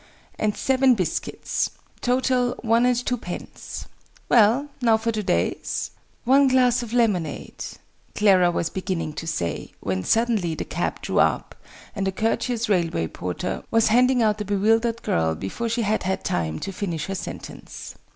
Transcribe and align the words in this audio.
and 0.39 0.57
seven 0.57 0.95
biscuits. 0.95 1.69
Total 2.01 2.55
one 2.63 2.87
and 2.87 3.05
two 3.05 3.17
pence. 3.19 3.85
Well, 4.29 4.69
now 4.81 4.97
for 4.97 5.11
to 5.11 5.21
day's?" 5.21 5.91
"One 6.23 6.47
glass 6.47 6.81
of 6.81 6.91
lemonade" 6.91 7.61
Clara 8.15 8.49
was 8.49 8.71
beginning 8.71 9.13
to 9.13 9.27
say, 9.27 9.73
when 9.79 10.03
suddenly 10.03 10.55
the 10.55 10.65
cab 10.65 11.03
drew 11.03 11.19
up, 11.19 11.53
and 11.95 12.07
a 12.07 12.11
courteous 12.11 12.67
railway 12.67 13.05
porter 13.09 13.61
was 13.69 13.89
handing 13.89 14.23
out 14.23 14.39
the 14.39 14.43
bewildered 14.45 15.03
girl 15.03 15.35
before 15.35 15.69
she 15.69 15.83
had 15.83 16.01
had 16.01 16.23
time 16.23 16.57
to 16.61 16.71
finish 16.73 17.05
her 17.05 17.13
sentence. 17.13 17.93